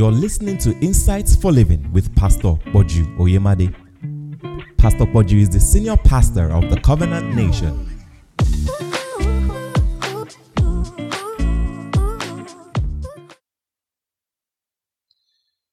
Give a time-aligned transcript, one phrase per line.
[0.00, 3.68] You're listening to Insights for Living with Pastor Poju Oyemade.
[4.78, 7.86] Pastor Poju is the senior pastor of the Covenant Nation.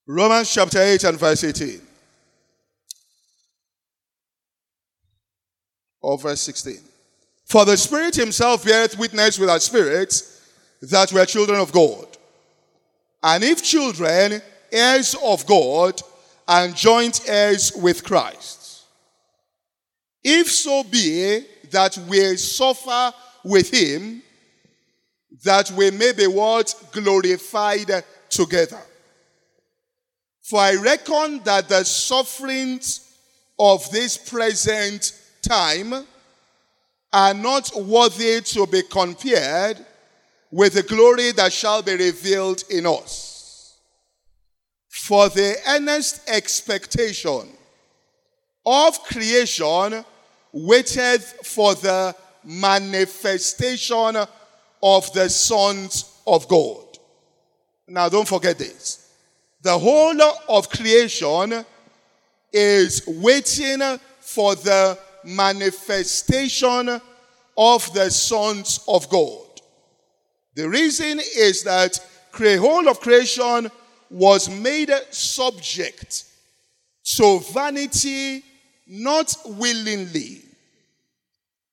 [0.05, 1.79] Romans chapter 8 and verse 18.
[6.01, 6.79] Or verse 16.
[7.45, 10.45] For the Spirit Himself beareth witness with our spirits
[10.81, 12.16] that we are children of God.
[13.23, 14.41] And if children,
[14.71, 16.01] heirs of God,
[16.47, 18.83] and joint heirs with Christ.
[20.23, 24.21] If so be that we suffer with Him,
[25.43, 26.73] that we may be what?
[26.91, 28.81] Glorified together.
[30.41, 33.17] For I reckon that the sufferings
[33.59, 35.93] of this present time
[37.11, 39.85] are not worthy to be compared
[40.51, 43.79] with the glory that shall be revealed in us.
[44.87, 47.47] For the earnest expectation
[48.65, 50.03] of creation
[50.51, 54.17] waited for the manifestation
[54.81, 56.83] of the sons of God.
[57.87, 59.11] Now, don't forget this.
[59.61, 61.65] The whole of creation
[62.51, 63.81] is waiting
[64.19, 67.01] for the manifestation
[67.57, 69.46] of the sons of God.
[70.57, 71.99] The reason is that
[72.35, 73.69] the whole of creation
[74.09, 76.23] was made subject
[77.15, 78.43] to vanity
[78.87, 80.41] not willingly,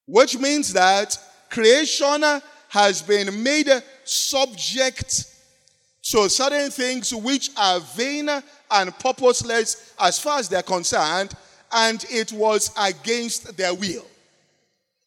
[0.05, 1.19] which means that
[1.49, 2.25] creation
[2.69, 3.71] has been made
[4.05, 5.33] subject
[6.03, 8.29] to certain things which are vain
[8.71, 11.35] and purposeless as far as they're concerned,
[11.73, 14.05] and it was against their will.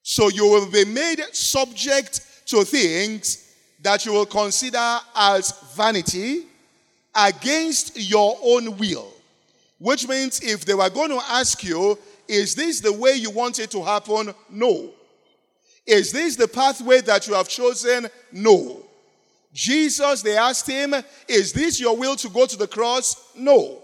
[0.02, 3.44] So you will be made subject to things
[3.82, 6.44] that you will consider as vanity
[7.16, 9.14] against your own will.
[9.80, 11.98] Which means if they were going to ask you,
[12.28, 14.34] is this the way you want it to happen?
[14.50, 14.92] No.
[15.86, 18.08] Is this the pathway that you have chosen?
[18.32, 18.84] No.
[19.54, 20.94] Jesus, they asked him,
[21.28, 23.34] Is this your will to go to the cross?
[23.36, 23.82] No.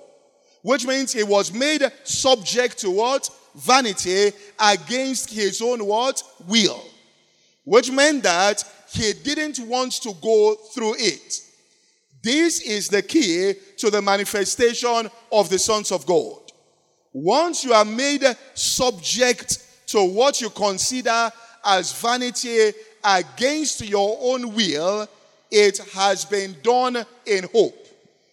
[0.61, 3.29] Which means he was made subject to what?
[3.55, 6.21] Vanity against his own what?
[6.47, 6.83] Will.
[7.63, 11.41] Which meant that he didn't want to go through it.
[12.21, 16.39] This is the key to the manifestation of the sons of God.
[17.11, 18.23] Once you are made
[18.53, 21.31] subject to what you consider
[21.65, 22.71] as vanity
[23.03, 25.07] against your own will,
[25.51, 27.87] it has been done in hope,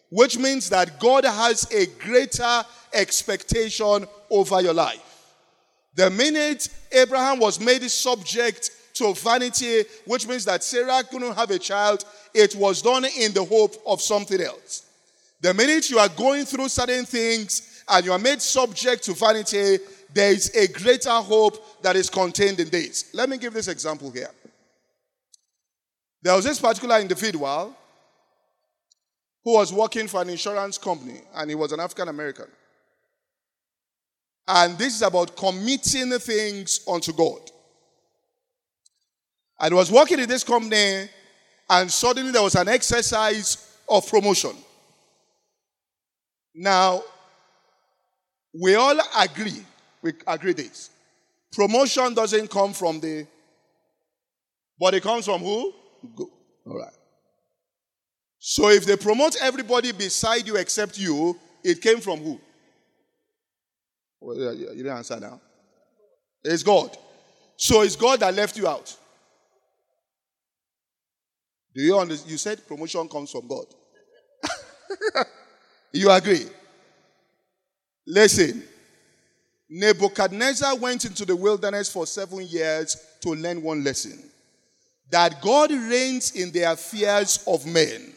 [0.09, 5.03] which means that God has a greater expectation over your life.
[5.95, 11.59] The minute Abraham was made subject to vanity, which means that Sarah couldn't have a
[11.59, 14.87] child, it was done in the hope of something else.
[15.41, 19.79] The minute you are going through certain things and you are made subject to vanity,
[20.13, 23.15] there is a greater hope that is contained in this.
[23.15, 24.31] Let me give this example here.
[26.23, 27.75] There was this particular individual
[29.43, 32.47] who was working for an insurance company, and he was an African American.
[34.47, 37.51] And this is about committing things unto God.
[39.61, 41.09] And was working in this company,
[41.69, 44.53] and suddenly there was an exercise of promotion.
[46.55, 47.03] Now,
[48.59, 49.65] we all agree,
[50.03, 50.91] we agree this.
[51.53, 53.27] Promotion doesn't come from the,
[54.79, 55.75] but it comes from who?
[56.17, 56.31] Go.
[56.67, 56.93] All right.
[58.39, 62.41] So if they promote everybody beside you except you, it came from who?
[64.21, 65.41] Well, you didn't answer now.
[66.43, 66.97] It's God.
[67.57, 68.97] So it's God that left you out.
[71.75, 72.31] Do you understand?
[72.31, 73.67] You said promotion comes from God.
[75.93, 76.47] you agree?
[78.07, 78.65] Listen.
[79.73, 84.31] Nebuchadnezzar went into the wilderness for seven years to learn one lesson
[85.11, 88.13] that God reigns in the affairs of men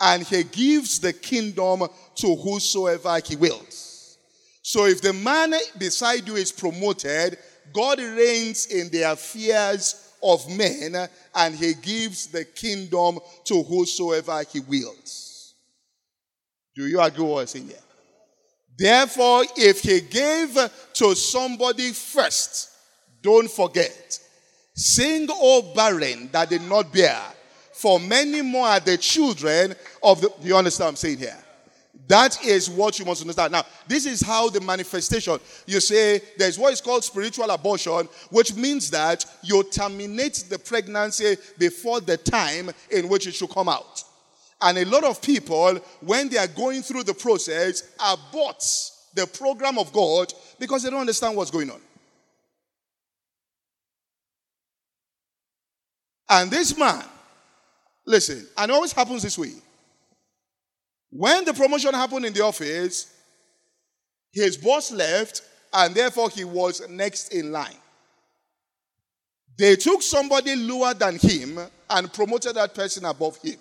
[0.00, 1.84] and he gives the kingdom
[2.16, 4.18] to whosoever he wills.
[4.62, 7.38] So if the man beside you is promoted,
[7.72, 14.60] God reigns in the affairs of men and he gives the kingdom to whosoever he
[14.60, 15.54] wills.
[16.74, 17.76] Do you agree with saying here?
[18.76, 20.56] Therefore, if he gave
[20.94, 22.70] to somebody first,
[23.22, 24.18] don't forget
[24.74, 27.20] Sing, O barren that did not bear,
[27.72, 30.28] for many more are the children of the.
[30.40, 31.43] Do you understand what I'm saying here?
[32.06, 33.52] That is what you must understand.
[33.52, 35.38] Now, this is how the manifestation.
[35.66, 41.36] You say there's what is called spiritual abortion, which means that you terminate the pregnancy
[41.58, 44.04] before the time in which it should come out.
[44.60, 48.62] And a lot of people, when they are going through the process, abort
[49.14, 51.80] the program of God because they don't understand what's going on.
[56.28, 57.04] And this man,
[58.06, 59.52] listen, and it always happens this way.
[61.16, 63.14] When the promotion happened in the office,
[64.32, 67.76] his boss left, and therefore he was next in line.
[69.56, 73.54] They took somebody lower than him and promoted that person above him,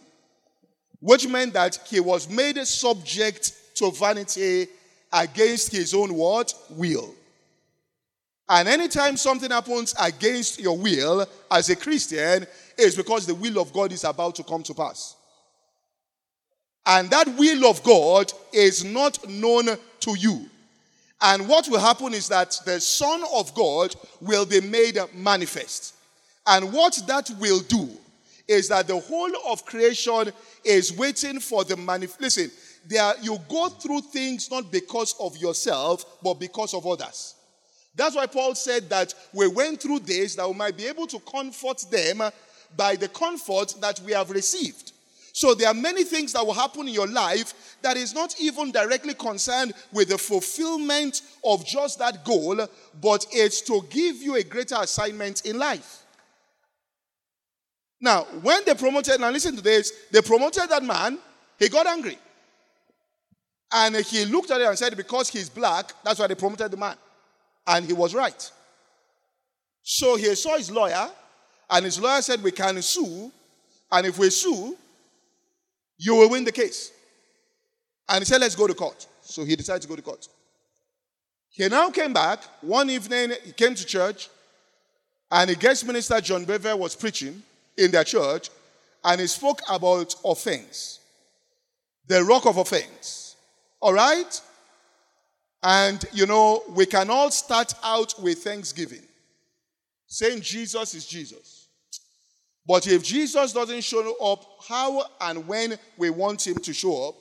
[0.99, 4.65] which meant that he was made subject to vanity
[5.11, 6.51] against his own what?
[6.71, 7.13] Will.
[8.49, 12.47] And anytime something happens against your will as a Christian,
[12.79, 15.17] it's because the will of God is about to come to pass.
[16.85, 19.65] And that will of God is not known
[20.01, 20.49] to you.
[21.21, 25.95] And what will happen is that the Son of God will be made manifest.
[26.45, 27.89] And what that will do
[28.47, 30.33] is that the whole of creation
[30.65, 32.19] is waiting for the manifest.
[32.21, 32.51] Listen,
[32.85, 37.35] there you go through things not because of yourself, but because of others.
[37.95, 41.19] That's why Paul said that we went through this that we might be able to
[41.19, 42.21] comfort them
[42.75, 44.92] by the comfort that we have received.
[45.33, 48.71] So there are many things that will happen in your life that is not even
[48.71, 52.55] directly concerned with the fulfillment of just that goal,
[53.01, 56.03] but it's to give you a greater assignment in life.
[57.99, 61.17] Now, when they promoted, now listen to this, they promoted that man,
[61.57, 62.19] he got angry.
[63.71, 66.77] And he looked at it and said, Because he's black, that's why they promoted the
[66.77, 66.95] man.
[67.65, 68.51] And he was right.
[69.81, 71.09] So he saw his lawyer,
[71.71, 73.31] and his lawyer said, We can sue,
[73.91, 74.77] and if we sue,
[76.03, 76.91] you will win the case.
[78.09, 79.07] And he said, Let's go to court.
[79.21, 80.27] So he decided to go to court.
[81.49, 82.39] He now came back.
[82.61, 84.29] One evening, he came to church,
[85.31, 87.41] and the guest minister, John Bevere, was preaching
[87.77, 88.49] in their church,
[89.03, 90.99] and he spoke about offense,
[92.07, 93.35] the rock of offense.
[93.79, 94.41] All right?
[95.61, 99.03] And, you know, we can all start out with thanksgiving,
[100.07, 101.62] saying Jesus is Jesus.
[102.65, 107.15] But if Jesus doesn't show up how and when we want him to show up,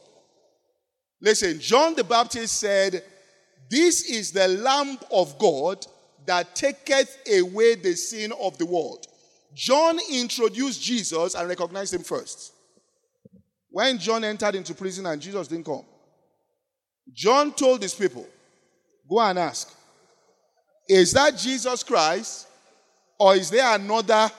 [1.20, 3.02] listen, John the Baptist said,
[3.68, 5.84] This is the Lamb of God
[6.26, 9.06] that taketh away the sin of the world.
[9.54, 12.52] John introduced Jesus and recognized him first.
[13.68, 15.84] When John entered into prison and Jesus didn't come,
[17.12, 18.26] John told his people,
[19.08, 19.76] Go and ask,
[20.88, 22.46] is that Jesus Christ
[23.18, 24.30] or is there another?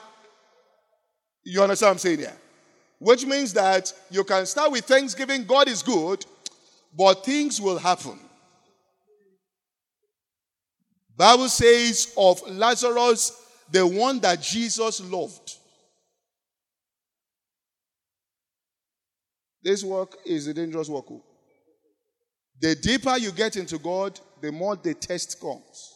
[1.44, 2.38] You understand what I'm saying here?
[3.00, 6.26] Which means that you can start with thanksgiving, God is good,
[6.98, 8.20] but things will happen.
[11.16, 13.40] Bible says of Lazarus,
[13.72, 15.58] the one that Jesus loved.
[19.62, 21.06] This work is a dangerous work.
[21.10, 21.24] Oh.
[22.60, 25.94] The deeper you get into God, the more the test comes.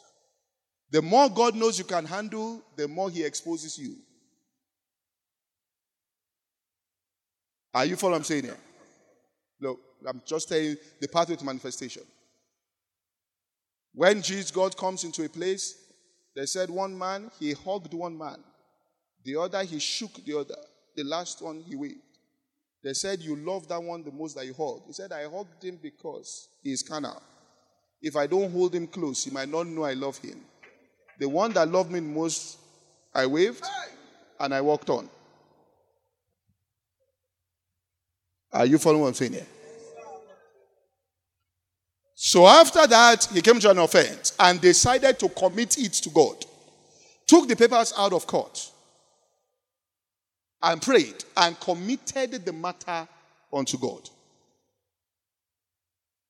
[0.89, 3.95] The more God knows you can handle, the more He exposes you.
[7.77, 8.57] Are you following what I'm saying here?
[9.61, 12.01] Look, I'm just saying the pathway to manifestation.
[13.93, 15.75] When Jesus God comes into a place,
[16.35, 18.37] they said one man, he hugged one man.
[19.23, 20.57] The other, he shook the other.
[20.95, 22.01] The last one, he waved.
[22.83, 24.81] They said, You love that one the most that you hug.
[24.87, 27.21] He said, I hugged him because he is carnal.
[28.01, 30.41] If I don't hold him close, he might not know I love him.
[31.19, 32.57] The one that loved me most,
[33.13, 33.63] I waved
[34.39, 35.11] and I walked on.
[38.57, 39.45] Are you following what I'm saying here?
[42.15, 46.43] So after that, he came to an offense and decided to commit it to God.
[47.27, 48.71] Took the papers out of court
[50.63, 53.07] and prayed and committed the matter
[53.53, 54.09] unto God.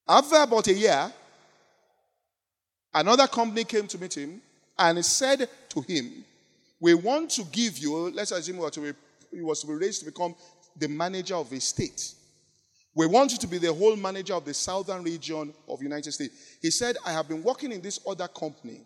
[0.05, 1.13] After about a year,
[2.93, 4.41] another company came to meet him
[4.77, 6.25] and said to him,
[6.81, 10.35] We want to give you, let's assume he was to be raised to become
[10.75, 12.15] the manager of a state.
[12.97, 16.57] We want you to be the whole manager of the southern region of United States.
[16.59, 18.81] He said, I have been working in this other company.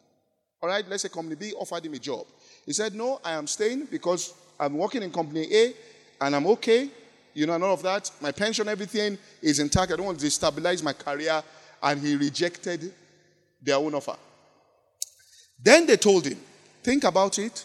[0.61, 2.25] All right, let's say company B offered him a job.
[2.65, 5.73] He said, No, I am staying because I'm working in company A
[6.19, 6.89] and I'm okay.
[7.33, 8.11] You know, and all of that.
[8.19, 9.93] My pension, everything is intact.
[9.93, 11.41] I don't want to destabilize my career.
[11.81, 12.93] And he rejected
[13.61, 14.17] their own offer.
[15.57, 16.37] Then they told him,
[16.83, 17.63] Think about it.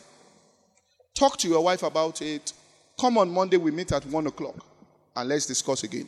[1.13, 2.53] Talk to your wife about it.
[3.01, 4.65] Come on Monday, we meet at one o'clock
[5.17, 6.07] and let's discuss again.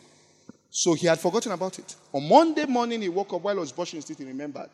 [0.71, 1.95] So he had forgotten about it.
[2.13, 4.71] On Monday morning, he woke up while I was brushing his teeth, he remembered.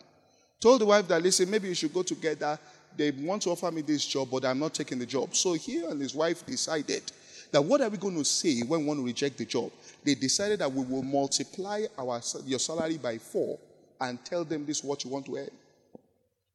[0.60, 2.58] Told the wife that, listen, maybe you should go together.
[2.96, 5.34] They want to offer me this job, but I'm not taking the job.
[5.34, 7.02] So he and his wife decided
[7.50, 9.70] that what are we going to say when we want to reject the job?
[10.04, 13.58] They decided that we will multiply our, your salary by four
[14.00, 15.50] and tell them this is what you want to earn.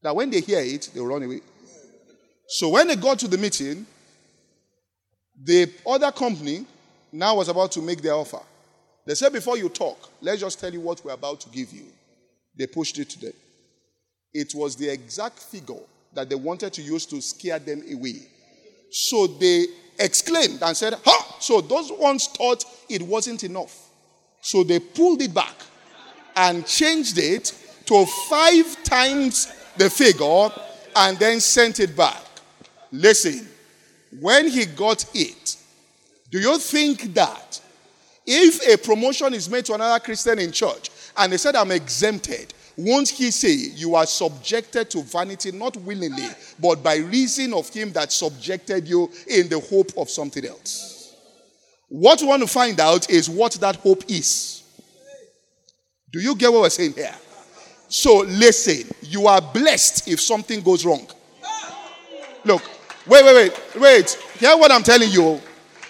[0.02, 1.42] That when they hear it, they'll run away.
[2.48, 3.86] So when they got to the meeting,
[5.42, 6.66] the other company
[7.12, 8.42] now was about to make their offer.
[9.10, 11.86] They said, Before you talk, let's just tell you what we're about to give you.
[12.56, 13.34] They pushed it to them.
[14.32, 15.82] It was the exact figure
[16.14, 18.18] that they wanted to use to scare them away.
[18.92, 19.66] So they
[19.98, 21.38] exclaimed and said, Ha!
[21.40, 23.90] So those ones thought it wasn't enough.
[24.42, 25.56] So they pulled it back
[26.36, 27.52] and changed it
[27.86, 30.50] to five times the figure
[30.96, 32.22] and then sent it back.
[32.92, 33.48] Listen,
[34.20, 35.56] when he got it,
[36.30, 37.60] do you think that
[38.32, 42.54] if a promotion is made to another Christian in church and they said, I'm exempted,
[42.78, 46.28] won't he say, You are subjected to vanity not willingly,
[46.60, 51.16] but by reason of him that subjected you in the hope of something else?
[51.88, 54.62] What we want to find out is what that hope is.
[56.12, 57.16] Do you get what we're saying here?
[57.88, 61.08] So listen, you are blessed if something goes wrong.
[62.46, 62.62] Look,
[63.08, 64.12] wait, wait, wait, wait.
[64.38, 65.42] Hear what I'm telling you.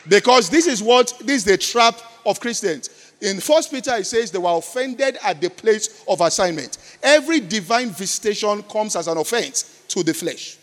[0.07, 2.89] Because this is what this is the trap of Christians.
[3.21, 6.77] In First Peter, it says they were offended at the place of assignment.
[7.03, 10.57] Every divine visitation comes as an offense to the flesh.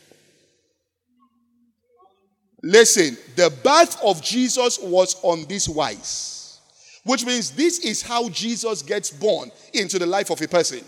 [2.62, 6.58] Listen, the birth of Jesus was on this wise,
[7.04, 10.80] which means this is how Jesus gets born into the life of a person.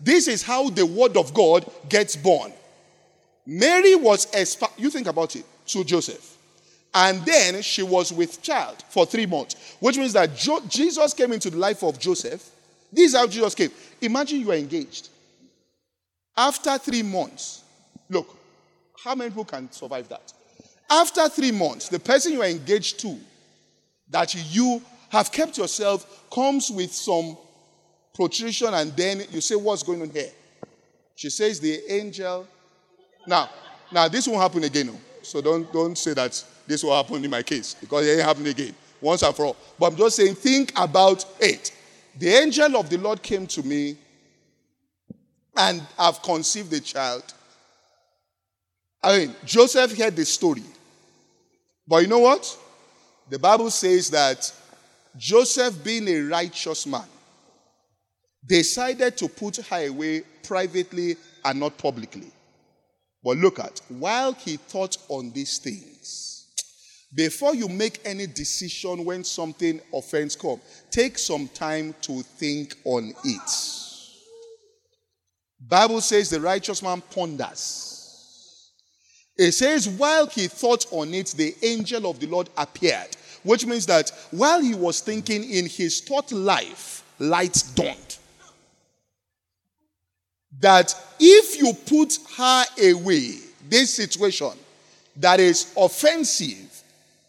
[0.00, 2.52] This is how the word of God gets born.
[3.44, 6.29] Mary was, exp- you think about it, to Joseph.
[6.92, 11.32] And then she was with child for three months, which means that jo- Jesus came
[11.32, 12.50] into the life of Joseph.
[12.92, 13.70] This is how Jesus came.
[14.00, 15.08] Imagine you are engaged.
[16.36, 17.62] After three months,
[18.08, 18.36] look,
[19.04, 20.32] how many people can survive that?
[20.88, 23.16] After three months, the person you are engaged to,
[24.08, 27.36] that you have kept yourself, comes with some
[28.14, 30.30] protrusion, and then you say, What's going on here?
[31.14, 32.46] She says, The angel.
[33.26, 33.48] Now,
[33.92, 34.88] now this won't happen again.
[34.88, 35.00] No?
[35.22, 38.48] So don't, don't say that this will happen in my case because it ain't happening
[38.48, 39.56] again once and for all.
[39.78, 41.72] But I'm just saying, think about it.
[42.18, 43.96] The angel of the Lord came to me
[45.56, 47.24] and I've conceived a child.
[49.02, 50.62] I mean, Joseph heard the story.
[51.88, 52.56] But you know what?
[53.28, 54.52] The Bible says that
[55.16, 57.06] Joseph, being a righteous man,
[58.46, 62.30] decided to put her away privately and not publicly.
[63.24, 66.29] But look at, while he thought on these things,
[67.14, 73.12] before you make any decision when something offense come, take some time to think on
[73.24, 73.50] it.
[75.60, 78.70] Bible says the righteous man ponders.
[79.36, 83.86] It says while he thought on it, the angel of the Lord appeared, which means
[83.86, 88.18] that while he was thinking in his thought life, light dawned
[90.60, 93.38] that if you put her away,
[93.68, 94.52] this situation
[95.16, 96.69] that is offensive,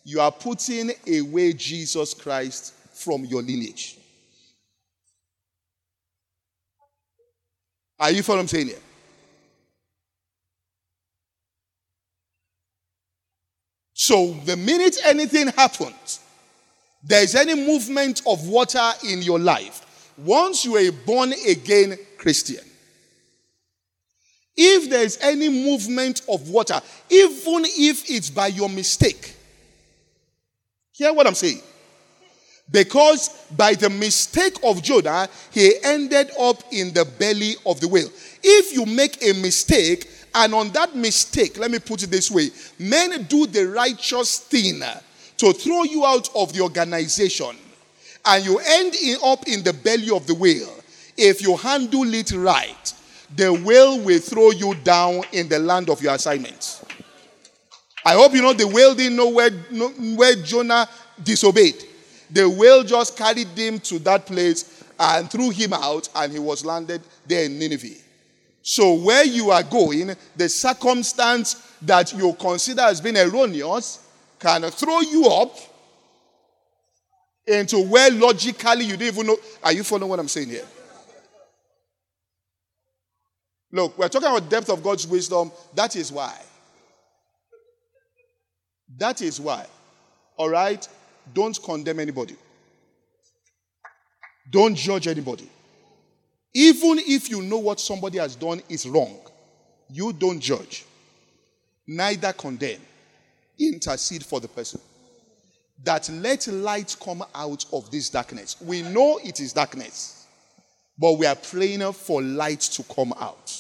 [0.03, 3.98] you are putting away Jesus Christ from your lineage.
[8.00, 8.77] Are you following what I'm saying here?
[13.93, 16.20] So, the minute anything happens,
[17.03, 22.63] there's any movement of water in your life, once you are a born again Christian,
[24.55, 29.36] if there's any movement of water, even if it's by your mistake,
[30.93, 31.62] hear what I'm saying.
[32.71, 38.10] Because by the mistake of Jonah, he ended up in the belly of the whale.
[38.41, 42.50] If you make a mistake, and on that mistake, let me put it this way
[42.79, 44.81] men do the righteous thing
[45.38, 47.55] to throw you out of the organization,
[48.25, 50.74] and you end up in the belly of the whale.
[51.17, 52.93] If you handle it right,
[53.36, 56.80] the whale will throw you down in the land of your assignment.
[58.03, 60.88] I hope you know the whale didn't know where, where Jonah
[61.24, 61.75] disobeyed.
[62.31, 66.63] The whale just carried him to that place and threw him out, and he was
[66.63, 68.00] landed there in Nineveh.
[68.63, 74.08] So, where you are going, the circumstance that you consider as being erroneous
[74.39, 75.55] can throw you up
[77.48, 79.38] into where logically you didn't even know.
[79.63, 80.65] Are you following what I'm saying here?
[83.72, 85.51] Look, we're talking about depth of God's wisdom.
[85.74, 86.38] That is why.
[88.98, 89.65] That is why.
[90.38, 90.88] All right?
[91.33, 92.36] Don't condemn anybody.
[94.50, 95.50] Don't judge anybody.
[96.53, 99.19] Even if you know what somebody has done is wrong,
[99.89, 100.86] you don't judge.
[101.88, 102.81] Neither condemn.
[103.60, 104.81] Intercede for the person.
[105.83, 108.55] that let light come out of this darkness.
[108.62, 110.27] We know it is darkness,
[110.98, 113.60] but we are praying for light to come out.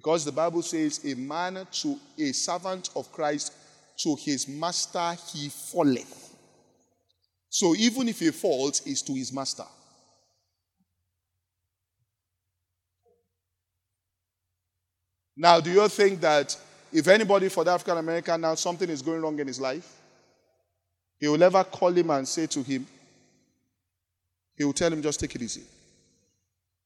[0.00, 3.52] Because the Bible says, a man to a servant of Christ
[3.98, 6.34] to his master he falleth.
[7.50, 9.66] So even if he falls, is to his master.
[15.36, 16.56] Now, do you think that
[16.90, 20.00] if anybody for the African American now something is going wrong in his life,
[21.18, 22.86] he will ever call him and say to him,
[24.56, 25.64] he will tell him, just take it easy.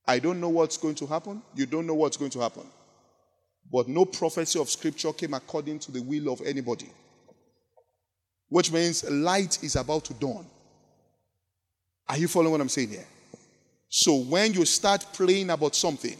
[0.04, 1.42] I don't know what's going to happen.
[1.54, 2.64] You don't know what's going to happen.
[3.72, 6.90] But no prophecy of scripture came according to the will of anybody.
[8.48, 10.46] Which means light is about to dawn.
[12.08, 13.06] Are you following what I'm saying here?
[13.88, 16.16] So when you start praying about something,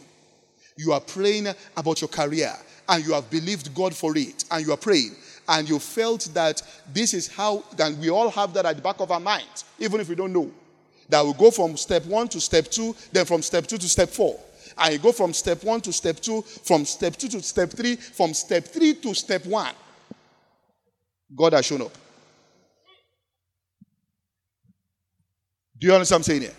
[0.77, 1.47] you are praying
[1.77, 2.51] about your career
[2.89, 5.15] and you have believed God for it and you are praying
[5.47, 6.61] and you felt that
[6.93, 9.99] this is how, and we all have that at the back of our minds, even
[9.99, 10.51] if we don't know.
[11.09, 14.09] That we go from step one to step two, then from step two to step
[14.09, 14.39] four.
[14.91, 18.33] You go from step one to step two, from step two to step three, from
[18.33, 19.73] step three to step one.
[21.35, 21.93] God has shown up.
[25.77, 26.55] Do you understand what I'm saying here?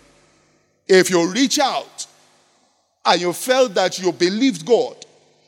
[0.87, 2.07] If you reach out
[3.05, 4.95] and you felt that you believed God,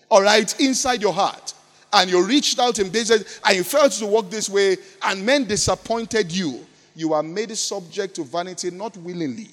[0.09, 1.53] all right, inside your heart,
[1.93, 5.45] and you reached out in business and you felt to walk this way, and men
[5.45, 9.49] disappointed you, you are made subject to vanity not willingly,